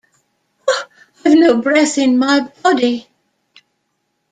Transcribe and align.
I've 1.23 1.37
no 1.37 1.61
breath 1.61 1.99
in 1.99 2.17
my 2.17 2.51
body! 2.63 3.07